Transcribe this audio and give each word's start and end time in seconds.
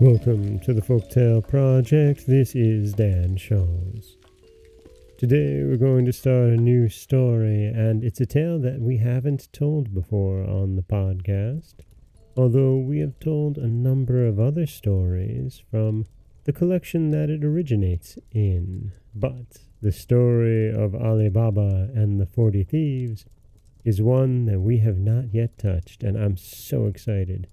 Welcome 0.00 0.60
to 0.60 0.72
the 0.72 0.80
Folktale 0.80 1.46
Project. 1.46 2.26
This 2.26 2.54
is 2.54 2.94
Dan 2.94 3.36
Scholz. 3.36 4.16
Today 5.18 5.62
we're 5.62 5.76
going 5.76 6.06
to 6.06 6.12
start 6.14 6.48
a 6.48 6.56
new 6.56 6.88
story, 6.88 7.66
and 7.66 8.02
it's 8.02 8.18
a 8.18 8.24
tale 8.24 8.58
that 8.60 8.80
we 8.80 8.96
haven't 8.96 9.52
told 9.52 9.92
before 9.92 10.42
on 10.42 10.76
the 10.76 10.82
podcast, 10.82 11.74
although 12.34 12.78
we 12.78 13.00
have 13.00 13.20
told 13.20 13.58
a 13.58 13.68
number 13.68 14.26
of 14.26 14.40
other 14.40 14.64
stories 14.64 15.62
from 15.70 16.06
the 16.44 16.52
collection 16.54 17.10
that 17.10 17.28
it 17.28 17.44
originates 17.44 18.16
in. 18.32 18.92
But 19.14 19.58
the 19.82 19.92
story 19.92 20.72
of 20.72 20.94
Ali 20.94 21.28
Baba 21.28 21.90
and 21.94 22.18
the 22.18 22.24
Forty 22.24 22.64
Thieves 22.64 23.26
is 23.84 24.00
one 24.00 24.46
that 24.46 24.60
we 24.60 24.78
have 24.78 24.96
not 24.96 25.34
yet 25.34 25.58
touched, 25.58 26.02
and 26.02 26.16
I'm 26.16 26.38
so 26.38 26.86
excited 26.86 27.48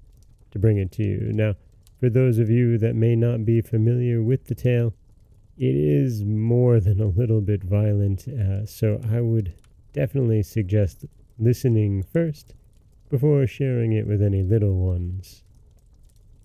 to 0.51 0.59
bring 0.59 0.77
it 0.77 0.93
to 0.93 1.03
you. 1.03 1.33
Now, 1.33 1.55
for 1.99 2.09
those 2.09 2.37
of 2.37 2.49
you 2.49 2.77
that 2.77 2.95
may 2.95 3.15
not 3.15 3.45
be 3.45 3.61
familiar 3.61 4.21
with 4.21 4.45
the 4.45 4.55
tale, 4.55 4.93
it 5.57 5.75
is 5.75 6.23
more 6.23 6.79
than 6.79 7.01
a 7.01 7.07
little 7.07 7.41
bit 7.41 7.63
violent, 7.63 8.27
uh, 8.27 8.65
so 8.65 9.01
I 9.11 9.21
would 9.21 9.53
definitely 9.93 10.43
suggest 10.43 11.05
listening 11.39 12.03
first 12.03 12.53
before 13.09 13.47
sharing 13.47 13.93
it 13.93 14.05
with 14.05 14.21
any 14.21 14.43
little 14.43 14.75
ones. 14.75 15.43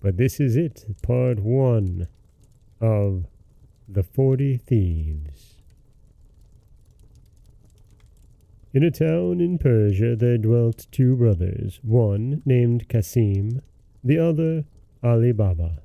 But 0.01 0.17
this 0.17 0.39
is 0.39 0.55
it, 0.55 0.85
part 1.03 1.39
one 1.39 2.07
of 2.81 3.25
The 3.87 4.03
Forty 4.03 4.57
Thieves. 4.57 5.55
In 8.73 8.83
a 8.83 8.89
town 8.89 9.39
in 9.39 9.59
Persia 9.59 10.15
there 10.15 10.39
dwelt 10.39 10.87
two 10.91 11.15
brothers, 11.15 11.79
one 11.83 12.41
named 12.43 12.89
Cassim, 12.89 13.61
the 14.03 14.17
other 14.17 14.65
Ali 15.03 15.33
Baba. 15.33 15.81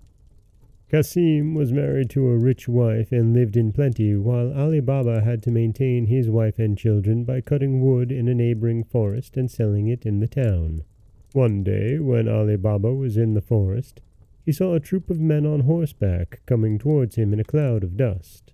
Cassim 0.89 1.55
was 1.55 1.73
married 1.73 2.09
to 2.11 2.29
a 2.29 2.39
rich 2.39 2.69
wife 2.69 3.11
and 3.11 3.35
lived 3.35 3.57
in 3.57 3.73
plenty, 3.73 4.15
while 4.15 4.53
Ali 4.53 4.79
Baba 4.79 5.23
had 5.23 5.43
to 5.43 5.51
maintain 5.51 6.07
his 6.07 6.31
wife 6.31 6.59
and 6.61 6.79
children 6.79 7.25
by 7.25 7.41
cutting 7.41 7.83
wood 7.83 8.13
in 8.13 8.29
a 8.29 8.35
neighboring 8.35 8.85
forest 8.85 9.37
and 9.37 9.51
selling 9.51 9.89
it 9.89 10.07
in 10.07 10.21
the 10.21 10.29
town. 10.29 10.85
One 11.33 11.65
day, 11.65 11.99
when 11.99 12.29
Ali 12.29 12.57
Baba 12.57 12.95
was 12.95 13.17
in 13.17 13.35
the 13.35 13.43
forest, 13.43 14.01
he 14.47 14.53
saw 14.53 14.75
a 14.75 14.81
troop 14.81 15.11
of 15.11 15.21
men 15.21 15.45
on 15.45 15.61
horseback 15.61 16.41
coming 16.47 16.79
towards 16.79 17.17
him 17.17 17.33
in 17.33 17.41
a 17.41 17.45
cloud 17.45 17.83
of 17.83 17.97
dust. 17.97 18.53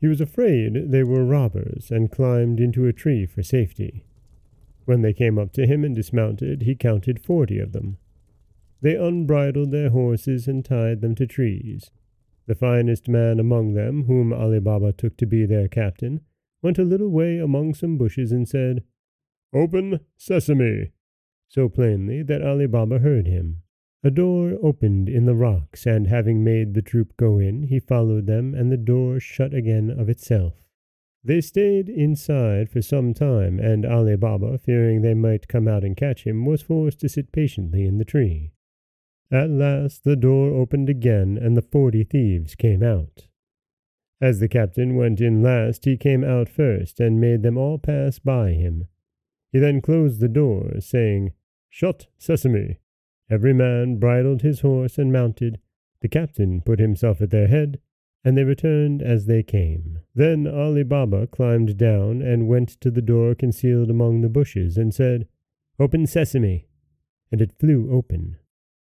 He 0.00 0.06
was 0.06 0.22
afraid 0.22 0.90
they 0.90 1.04
were 1.04 1.24
robbers 1.24 1.90
and 1.90 2.10
climbed 2.10 2.60
into 2.60 2.86
a 2.86 2.92
tree 2.92 3.26
for 3.26 3.42
safety. 3.42 4.04
When 4.86 5.02
they 5.02 5.12
came 5.12 5.38
up 5.38 5.52
to 5.52 5.66
him 5.66 5.84
and 5.84 5.94
dismounted, 5.94 6.62
he 6.62 6.74
counted 6.74 7.20
forty 7.20 7.58
of 7.58 7.72
them. 7.72 7.98
They 8.86 8.94
unbridled 8.94 9.72
their 9.72 9.90
horses 9.90 10.46
and 10.46 10.64
tied 10.64 11.00
them 11.00 11.16
to 11.16 11.26
trees. 11.26 11.90
The 12.46 12.54
finest 12.54 13.08
man 13.08 13.40
among 13.40 13.74
them, 13.74 14.04
whom 14.04 14.32
Ali 14.32 14.60
Baba 14.60 14.92
took 14.92 15.16
to 15.16 15.26
be 15.26 15.44
their 15.44 15.66
captain, 15.66 16.20
went 16.62 16.78
a 16.78 16.84
little 16.84 17.08
way 17.08 17.38
among 17.38 17.74
some 17.74 17.98
bushes 17.98 18.30
and 18.30 18.48
said, 18.48 18.84
Open, 19.52 19.98
sesame! 20.16 20.92
so 21.48 21.68
plainly 21.68 22.22
that 22.22 22.46
Ali 22.46 22.68
Baba 22.68 23.00
heard 23.00 23.26
him. 23.26 23.62
A 24.04 24.10
door 24.12 24.56
opened 24.62 25.08
in 25.08 25.24
the 25.26 25.34
rocks, 25.34 25.84
and 25.84 26.06
having 26.06 26.44
made 26.44 26.74
the 26.74 26.80
troop 26.80 27.16
go 27.16 27.40
in, 27.40 27.64
he 27.64 27.80
followed 27.80 28.26
them, 28.26 28.54
and 28.54 28.70
the 28.70 28.76
door 28.76 29.18
shut 29.18 29.52
again 29.52 29.90
of 29.90 30.08
itself. 30.08 30.62
They 31.24 31.40
stayed 31.40 31.88
inside 31.88 32.70
for 32.70 32.82
some 32.82 33.14
time, 33.14 33.58
and 33.58 33.84
Ali 33.84 34.14
Baba, 34.14 34.58
fearing 34.58 35.02
they 35.02 35.14
might 35.14 35.48
come 35.48 35.66
out 35.66 35.82
and 35.82 35.96
catch 35.96 36.22
him, 36.22 36.44
was 36.44 36.62
forced 36.62 37.00
to 37.00 37.08
sit 37.08 37.32
patiently 37.32 37.84
in 37.84 37.98
the 37.98 38.04
tree. 38.04 38.52
At 39.30 39.50
last 39.50 40.04
the 40.04 40.14
door 40.14 40.50
opened 40.50 40.88
again, 40.88 41.36
and 41.36 41.56
the 41.56 41.62
forty 41.62 42.04
thieves 42.04 42.54
came 42.54 42.82
out. 42.82 43.26
As 44.20 44.40
the 44.40 44.48
captain 44.48 44.94
went 44.94 45.20
in 45.20 45.42
last, 45.42 45.84
he 45.84 45.96
came 45.96 46.22
out 46.22 46.48
first, 46.48 47.00
and 47.00 47.20
made 47.20 47.42
them 47.42 47.58
all 47.58 47.78
pass 47.78 48.18
by 48.18 48.52
him. 48.52 48.86
He 49.52 49.58
then 49.58 49.80
closed 49.80 50.20
the 50.20 50.28
door, 50.28 50.80
saying, 50.80 51.32
Shut, 51.68 52.06
sesame! 52.18 52.78
Every 53.28 53.52
man 53.52 53.96
bridled 53.96 54.42
his 54.42 54.60
horse 54.60 54.96
and 54.96 55.12
mounted. 55.12 55.58
The 56.00 56.08
captain 56.08 56.60
put 56.60 56.78
himself 56.78 57.20
at 57.20 57.30
their 57.30 57.48
head, 57.48 57.80
and 58.24 58.36
they 58.36 58.44
returned 58.44 59.02
as 59.02 59.26
they 59.26 59.42
came. 59.42 60.00
Then 60.14 60.46
Ali 60.46 60.84
Baba 60.84 61.26
climbed 61.26 61.76
down 61.76 62.22
and 62.22 62.48
went 62.48 62.80
to 62.80 62.90
the 62.90 63.02
door 63.02 63.34
concealed 63.34 63.90
among 63.90 64.20
the 64.20 64.28
bushes, 64.28 64.78
and 64.78 64.94
said, 64.94 65.26
Open 65.80 66.06
sesame! 66.06 66.68
And 67.32 67.42
it 67.42 67.58
flew 67.58 67.90
open. 67.92 68.36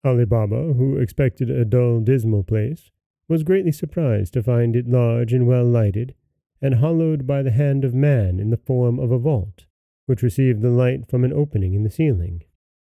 Ali 0.04 0.26
Baba, 0.26 0.74
who 0.74 0.98
expected 0.98 1.50
a 1.50 1.66
dull, 1.66 2.00
dismal 2.00 2.44
place, 2.44 2.92
was 3.28 3.44
greatly 3.44 3.72
surprised 3.72 4.34
to 4.34 4.44
find 4.44 4.76
it 4.76 4.88
large 4.88 5.34
and 5.34 5.48
well 5.48 5.66
lighted, 5.66 6.16
and 6.62 6.76
hollowed 6.76 7.28
by 7.28 7.44
the 7.44 7.52
hand 7.52 7.84
of 7.84 7.94
man 7.94 8.40
in 8.40 8.50
the 8.50 8.58
form 8.58 9.00
of 9.00 9.12
a 9.12 9.20
vault, 9.20 9.66
which 10.06 10.24
received 10.24 10.62
the 10.62 10.70
light 10.70 11.10
from 11.10 11.24
an 11.24 11.34
opening 11.34 11.74
in 11.74 11.84
the 11.84 11.90
ceiling. 11.90 12.44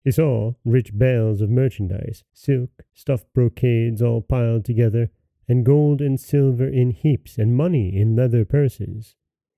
He 0.03 0.10
saw 0.10 0.54
rich 0.65 0.97
bales 0.97 1.41
of 1.41 1.48
merchandise, 1.48 2.25
silk, 2.32 2.84
stuffed 2.92 3.32
brocades 3.32 4.03
all 4.03 4.21
piled 4.21 4.65
together, 4.65 5.10
and 5.48 5.65
gold 5.65 6.00
and 6.00 6.19
silver 6.19 6.66
in 6.66 6.91
heaps, 6.91 7.38
and 7.38 7.56
money 7.56 7.97
in 7.97 8.16
leather 8.16 8.44
purses. 8.44 9.15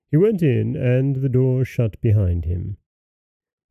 He 0.09 0.17
went 0.17 0.41
in, 0.41 0.75
and 0.75 1.17
the 1.17 1.29
door 1.29 1.65
shut 1.65 1.99
behind 2.01 2.45
him. 2.45 2.77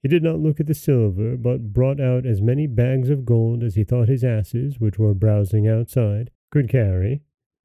He 0.07 0.09
did 0.09 0.23
not 0.23 0.39
look 0.39 0.61
at 0.61 0.69
the 0.69 0.73
silver, 0.75 1.37
but 1.37 1.73
brought 1.73 1.99
out 1.99 2.27
as 2.27 2.41
many 2.41 2.69
bags 2.69 3.11
of 3.11 3.25
gold 3.25 3.65
as 3.65 3.75
he 3.75 3.83
thought 3.83 4.07
his 4.07 4.23
asses, 4.23 4.79
which 4.79 5.01
were 5.01 5.15
browsing 5.15 5.67
outside, 5.67 6.31
could 6.53 6.69
carry, 6.69 7.23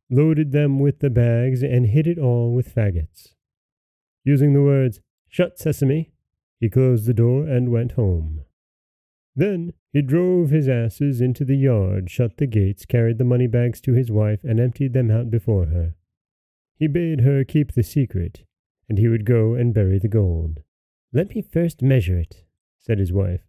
loaded 0.10 0.52
them 0.52 0.80
with 0.80 1.02
the 1.02 1.12
bags, 1.12 1.62
and 1.62 1.86
hid 1.86 2.08
it 2.08 2.18
all 2.18 2.52
with 2.52 2.74
faggots. 2.74 3.36
Using 4.24 4.54
the 4.54 4.64
words, 4.64 5.02
Shut, 5.30 5.60
sesame, 5.60 6.14
he 6.60 6.68
closed 6.68 7.06
the 7.06 7.14
door 7.14 7.46
and 7.46 7.72
went 7.72 7.92
home. 7.92 8.42
Then 9.36 9.74
he 9.94 10.02
drove 10.02 10.50
his 10.50 10.68
asses 10.68 11.22
into 11.22 11.46
the 11.46 11.58
yard, 11.58 12.10
shut 12.10 12.38
the 12.38 12.48
gates, 12.48 12.88
carried 12.88 13.20
the 13.20 13.24
money 13.24 13.46
bags 13.46 13.80
to 13.82 13.94
his 13.94 14.10
wife, 14.10 14.44
and 14.44 14.60
emptied 14.60 14.94
them 14.94 15.12
out 15.12 15.30
before 15.30 15.68
her. 15.68 15.94
He 16.80 16.88
bade 16.88 17.22
her 17.22 17.44
keep 17.44 17.74
the 17.74 17.84
secret, 17.84 18.46
and 18.90 18.98
he 18.98 19.08
would 19.08 19.26
go 19.26 19.54
and 19.54 19.76
bury 19.76 20.00
the 20.00 20.08
gold. 20.08 20.62
Let 21.14 21.36
me 21.36 21.42
first 21.42 21.82
measure 21.82 22.18
it, 22.18 22.46
said 22.80 22.98
his 22.98 23.12
wife. 23.12 23.42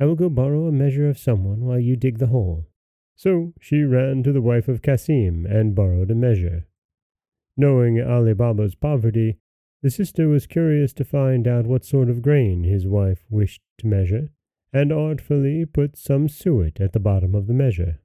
I 0.00 0.06
will 0.06 0.16
go 0.16 0.28
borrow 0.28 0.66
a 0.66 0.72
measure 0.72 1.08
of 1.08 1.18
someone 1.18 1.64
while 1.64 1.78
you 1.78 1.94
dig 1.94 2.18
the 2.18 2.28
hole. 2.28 2.66
So 3.14 3.52
she 3.60 3.82
ran 3.82 4.22
to 4.24 4.32
the 4.32 4.40
wife 4.40 4.66
of 4.66 4.82
Cassim 4.82 5.46
and 5.46 5.74
borrowed 5.74 6.10
a 6.10 6.14
measure. 6.14 6.66
Knowing 7.56 8.00
Ali 8.00 8.32
Baba's 8.32 8.74
poverty, 8.74 9.36
the 9.82 9.90
sister 9.90 10.26
was 10.26 10.46
curious 10.46 10.92
to 10.94 11.04
find 11.04 11.46
out 11.46 11.66
what 11.66 11.84
sort 11.84 12.10
of 12.10 12.22
grain 12.22 12.64
his 12.64 12.86
wife 12.86 13.24
wished 13.30 13.62
to 13.78 13.86
measure, 13.86 14.30
and 14.72 14.92
artfully 14.92 15.66
put 15.66 15.96
some 15.96 16.28
suet 16.28 16.80
at 16.80 16.92
the 16.92 17.00
bottom 17.00 17.34
of 17.34 17.46
the 17.46 17.54
measure. 17.54 18.00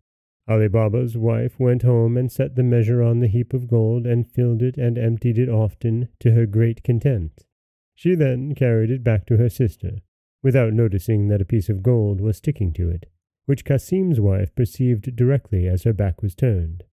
Ali 0.48 0.68
Baba's 0.68 1.18
wife 1.18 1.60
went 1.60 1.82
home 1.82 2.18
and 2.18 2.32
set 2.32 2.56
the 2.56 2.64
measure 2.64 3.02
on 3.02 3.20
the 3.20 3.28
heap 3.28 3.54
of 3.54 3.68
gold 3.68 4.06
and 4.06 4.28
filled 4.28 4.62
it 4.62 4.78
and 4.78 4.98
emptied 4.98 5.40
it 5.40 5.50
often 5.50 6.10
to 6.20 6.32
her 6.34 6.46
great 6.46 6.84
content. 6.84 7.46
She 7.96 8.14
then 8.14 8.54
carried 8.54 8.92
it 8.92 9.04
back 9.04 9.26
to 9.28 9.38
her 9.38 9.50
sister, 9.50 10.02
without 10.44 10.74
noticing 10.74 11.30
that 11.30 11.42
a 11.42 11.46
piece 11.46 11.70
of 11.70 11.82
gold 11.82 12.22
was 12.22 12.38
sticking 12.38 12.74
to 12.74 12.90
it, 12.90 13.10
which 13.46 13.66
Cassim's 13.66 14.20
wife 14.20 14.54
perceived 14.54 15.16
directly 15.16 15.68
as 15.68 15.84
her 15.84 15.94
back 15.94 16.22
was 16.22 16.36
turned. 16.36 16.84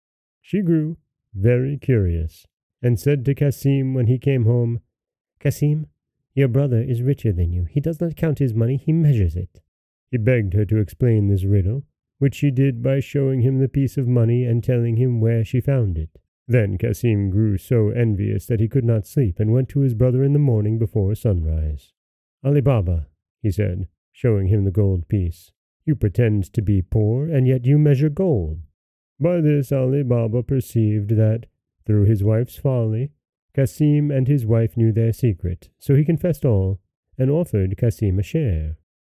She 0.40 0.62
grew 0.62 0.96
very 1.34 1.76
curious, 1.76 2.46
and 2.80 2.98
said 2.98 3.24
to 3.24 3.34
Cassim 3.34 3.94
when 3.94 4.06
he 4.06 4.18
came 4.18 4.44
home, 4.44 4.80
Cassim, 5.40 5.86
your 6.34 6.48
brother 6.48 6.80
is 6.80 7.02
richer 7.02 7.32
than 7.32 7.52
you. 7.52 7.64
He 7.64 7.80
does 7.80 8.00
not 8.00 8.16
count 8.16 8.38
his 8.38 8.54
money, 8.54 8.76
he 8.76 8.92
measures 8.92 9.36
it. 9.36 9.60
He 10.10 10.18
begged 10.18 10.54
her 10.54 10.64
to 10.66 10.78
explain 10.78 11.28
this 11.28 11.44
riddle, 11.44 11.84
which 12.18 12.36
she 12.36 12.50
did 12.50 12.82
by 12.82 13.00
showing 13.00 13.42
him 13.42 13.58
the 13.58 13.68
piece 13.68 13.98
of 13.98 14.06
money 14.06 14.44
and 14.44 14.62
telling 14.62 14.96
him 14.96 15.20
where 15.20 15.44
she 15.44 15.60
found 15.60 15.98
it. 15.98 16.20
Then 16.52 16.76
Cassim 16.76 17.30
grew 17.30 17.56
so 17.56 17.88
envious 17.88 18.44
that 18.44 18.60
he 18.60 18.68
could 18.68 18.84
not 18.84 19.06
sleep, 19.06 19.40
and 19.40 19.54
went 19.54 19.70
to 19.70 19.80
his 19.80 19.94
brother 19.94 20.22
in 20.22 20.34
the 20.34 20.38
morning 20.38 20.78
before 20.78 21.14
sunrise. 21.14 21.94
Ali 22.44 22.60
Baba, 22.60 23.06
he 23.40 23.50
said, 23.50 23.88
showing 24.12 24.48
him 24.48 24.64
the 24.64 24.70
gold 24.70 25.08
piece, 25.08 25.52
you 25.86 25.94
pretend 25.94 26.52
to 26.52 26.60
be 26.60 26.82
poor, 26.82 27.26
and 27.26 27.48
yet 27.48 27.64
you 27.64 27.78
measure 27.78 28.10
gold. 28.10 28.60
By 29.18 29.40
this 29.40 29.72
Ali 29.72 30.02
Baba 30.02 30.42
perceived 30.42 31.16
that, 31.16 31.46
through 31.86 32.04
his 32.04 32.22
wife's 32.22 32.58
folly, 32.58 33.12
Cassim 33.54 34.10
and 34.10 34.28
his 34.28 34.44
wife 34.44 34.76
knew 34.76 34.92
their 34.92 35.14
secret, 35.14 35.70
so 35.78 35.94
he 35.94 36.04
confessed 36.04 36.44
all, 36.44 36.80
and 37.16 37.30
offered 37.30 37.78
Cassim 37.78 38.18
a 38.18 38.22
share. 38.22 38.76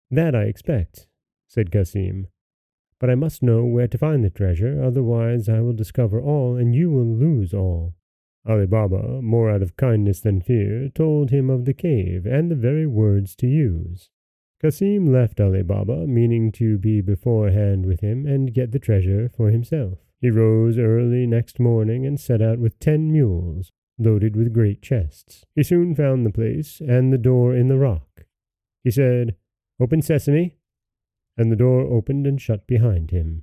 That 0.08 0.36
I 0.36 0.44
expect, 0.44 1.08
said 1.48 1.72
Cassim. 1.72 2.28
But 3.00 3.10
I 3.10 3.14
must 3.14 3.42
know 3.42 3.64
where 3.64 3.88
to 3.88 3.98
find 3.98 4.24
the 4.24 4.30
treasure, 4.30 4.82
otherwise 4.82 5.48
I 5.48 5.60
will 5.60 5.72
discover 5.72 6.20
all, 6.20 6.56
and 6.56 6.74
you 6.74 6.90
will 6.90 7.04
lose 7.04 7.52
all. 7.52 7.94
Ali 8.46 8.66
Baba, 8.66 9.22
more 9.22 9.50
out 9.50 9.62
of 9.62 9.76
kindness 9.76 10.20
than 10.20 10.40
fear, 10.40 10.90
told 10.94 11.30
him 11.30 11.48
of 11.48 11.64
the 11.64 11.74
cave, 11.74 12.26
and 12.26 12.50
the 12.50 12.56
very 12.56 12.86
words 12.86 13.34
to 13.36 13.46
use. 13.46 14.10
Cassim 14.60 15.12
left 15.12 15.40
Ali 15.40 15.62
Baba, 15.62 16.06
meaning 16.06 16.52
to 16.52 16.78
be 16.78 17.00
beforehand 17.00 17.86
with 17.86 18.00
him 18.00 18.26
and 18.26 18.54
get 18.54 18.72
the 18.72 18.78
treasure 18.78 19.28
for 19.28 19.50
himself. 19.50 19.98
He 20.20 20.30
rose 20.30 20.78
early 20.78 21.26
next 21.26 21.60
morning 21.60 22.06
and 22.06 22.18
set 22.18 22.40
out 22.40 22.58
with 22.58 22.78
ten 22.80 23.12
mules, 23.12 23.72
loaded 23.98 24.36
with 24.36 24.54
great 24.54 24.80
chests. 24.80 25.44
He 25.54 25.62
soon 25.62 25.94
found 25.94 26.24
the 26.24 26.32
place 26.32 26.80
and 26.80 27.12
the 27.12 27.18
door 27.18 27.54
in 27.54 27.68
the 27.68 27.76
rock. 27.76 28.24
He 28.82 28.90
said, 28.90 29.36
Open 29.80 30.00
sesame, 30.00 30.56
and 31.36 31.50
the 31.50 31.56
door 31.56 31.82
opened 31.82 32.26
and 32.26 32.40
shut 32.40 32.66
behind 32.66 33.10
him. 33.10 33.42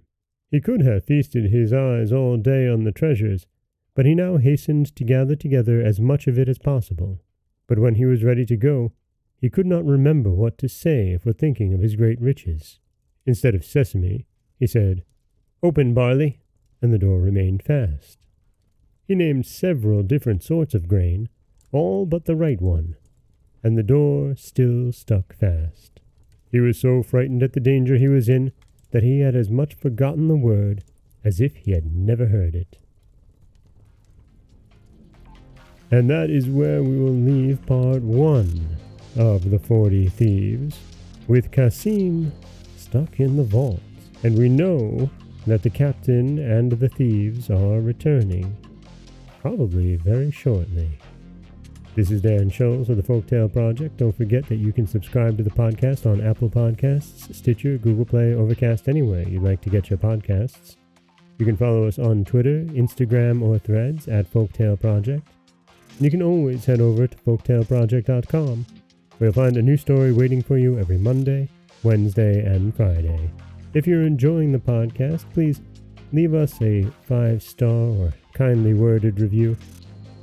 He 0.49 0.61
could 0.61 0.81
have 0.81 1.05
feasted 1.05 1.51
his 1.51 1.71
eyes 1.71 2.11
all 2.11 2.37
day 2.37 2.67
on 2.67 2.83
the 2.83 2.91
treasures, 2.91 3.47
but 3.95 4.05
he 4.05 4.15
now 4.15 4.37
hastened 4.37 4.95
to 4.95 5.03
gather 5.03 5.35
together 5.35 5.81
as 5.81 5.99
much 5.99 6.27
of 6.27 6.37
it 6.37 6.49
as 6.49 6.57
possible. 6.57 7.21
But 7.67 7.79
when 7.79 7.95
he 7.95 8.05
was 8.05 8.23
ready 8.23 8.45
to 8.45 8.57
go, 8.57 8.93
he 9.37 9.49
could 9.49 9.65
not 9.65 9.85
remember 9.85 10.29
what 10.29 10.57
to 10.59 10.69
say 10.69 11.17
for 11.17 11.33
thinking 11.33 11.73
of 11.73 11.81
his 11.81 11.95
great 11.95 12.21
riches. 12.21 12.79
Instead 13.25 13.55
of 13.55 13.65
sesame, 13.65 14.25
he 14.59 14.67
said, 14.67 15.03
Open, 15.63 15.93
barley, 15.93 16.41
and 16.81 16.91
the 16.91 16.99
door 16.99 17.19
remained 17.19 17.63
fast. 17.63 18.19
He 19.07 19.15
named 19.15 19.45
several 19.45 20.03
different 20.03 20.43
sorts 20.43 20.73
of 20.73 20.87
grain, 20.87 21.29
all 21.71 22.05
but 22.05 22.25
the 22.25 22.35
right 22.35 22.61
one, 22.61 22.95
and 23.63 23.77
the 23.77 23.83
door 23.83 24.35
still 24.35 24.91
stuck 24.91 25.33
fast. 25.33 26.01
He 26.51 26.59
was 26.59 26.79
so 26.79 27.01
frightened 27.01 27.41
at 27.43 27.53
the 27.53 27.59
danger 27.59 27.95
he 27.95 28.09
was 28.09 28.27
in 28.27 28.51
that 28.91 29.03
he 29.03 29.21
had 29.21 29.35
as 29.35 29.49
much 29.49 29.73
forgotten 29.73 30.27
the 30.27 30.35
word 30.35 30.83
as 31.23 31.39
if 31.39 31.55
he 31.55 31.71
had 31.71 31.95
never 31.95 32.27
heard 32.27 32.55
it. 32.55 32.77
And 35.89 36.09
that 36.09 36.29
is 36.29 36.47
where 36.47 36.83
we 36.83 36.97
will 36.99 37.11
leave 37.11 37.65
part 37.65 38.01
one 38.01 38.77
of 39.17 39.49
the 39.49 39.59
Forty 39.59 40.07
Thieves, 40.07 40.79
with 41.27 41.51
Cassim 41.51 42.31
stuck 42.77 43.19
in 43.19 43.37
the 43.37 43.43
vault. 43.43 43.81
And 44.23 44.37
we 44.37 44.49
know 44.49 45.09
that 45.47 45.63
the 45.63 45.69
captain 45.69 46.39
and 46.39 46.71
the 46.71 46.89
thieves 46.89 47.49
are 47.49 47.79
returning, 47.81 48.55
probably 49.39 49.95
very 49.95 50.31
shortly. 50.31 50.89
This 51.93 52.09
is 52.09 52.21
Dan 52.21 52.49
Scholz 52.49 52.87
of 52.87 52.95
the 52.95 53.03
Folktale 53.03 53.51
Project. 53.51 53.97
Don't 53.97 54.15
forget 54.15 54.47
that 54.47 54.55
you 54.55 54.71
can 54.71 54.87
subscribe 54.87 55.35
to 55.35 55.43
the 55.43 55.49
podcast 55.49 56.05
on 56.05 56.25
Apple 56.25 56.49
Podcasts, 56.49 57.35
Stitcher, 57.35 57.77
Google 57.77 58.05
Play, 58.05 58.33
Overcast, 58.33 58.87
anywhere 58.87 59.27
you'd 59.27 59.43
like 59.43 59.59
to 59.61 59.69
get 59.69 59.89
your 59.89 59.99
podcasts. 59.99 60.77
You 61.37 61.45
can 61.45 61.57
follow 61.57 61.85
us 61.85 61.99
on 61.99 62.23
Twitter, 62.23 62.63
Instagram, 62.69 63.41
or 63.41 63.59
Threads 63.59 64.07
at 64.07 64.31
Folktale 64.31 64.79
Project. 64.79 65.27
And 65.97 66.05
you 66.05 66.09
can 66.09 66.21
always 66.21 66.63
head 66.63 66.79
over 66.79 67.07
to 67.07 67.17
folktaleproject.com 67.17 68.65
where 69.17 69.27
you'll 69.27 69.33
find 69.33 69.57
a 69.57 69.61
new 69.61 69.75
story 69.75 70.13
waiting 70.13 70.41
for 70.41 70.57
you 70.57 70.79
every 70.79 70.97
Monday, 70.97 71.49
Wednesday, 71.83 72.45
and 72.45 72.73
Friday. 72.73 73.29
If 73.73 73.85
you're 73.85 74.03
enjoying 74.03 74.53
the 74.53 74.59
podcast, 74.59 75.25
please 75.33 75.59
leave 76.13 76.33
us 76.33 76.61
a 76.61 76.83
five 77.03 77.43
star 77.43 77.69
or 77.69 78.13
kindly 78.33 78.75
worded 78.75 79.19
review. 79.19 79.57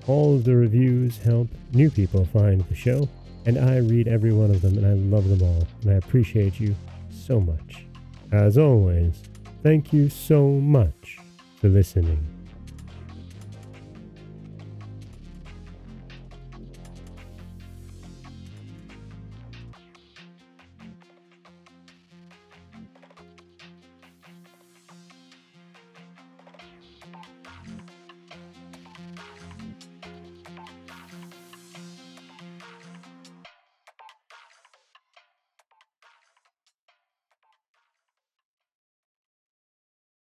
All 0.08 0.34
of 0.34 0.44
the 0.44 0.56
reviews 0.56 1.18
help 1.18 1.48
new 1.74 1.90
people 1.90 2.24
find 2.24 2.62
the 2.62 2.74
show, 2.74 3.10
and 3.44 3.58
I 3.58 3.76
read 3.76 4.08
every 4.08 4.32
one 4.32 4.50
of 4.50 4.62
them 4.62 4.78
and 4.78 4.86
I 4.86 4.94
love 4.94 5.28
them 5.28 5.42
all, 5.42 5.66
and 5.82 5.90
I 5.90 5.94
appreciate 5.96 6.58
you 6.58 6.74
so 7.10 7.38
much. 7.38 7.84
As 8.32 8.56
always, 8.56 9.22
thank 9.62 9.92
you 9.92 10.08
so 10.08 10.48
much 10.48 11.18
for 11.60 11.68
listening. 11.68 12.37